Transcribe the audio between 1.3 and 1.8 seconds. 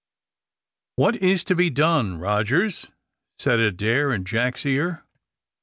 to be